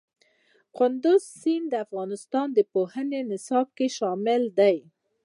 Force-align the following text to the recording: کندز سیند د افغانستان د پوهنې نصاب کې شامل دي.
کندز 0.77 1.21
سیند 1.39 1.65
د 1.71 1.73
افغانستان 1.85 2.47
د 2.53 2.59
پوهنې 2.73 3.19
نصاب 3.31 3.67
کې 3.77 3.87
شامل 3.97 4.41
دي. 4.59 4.77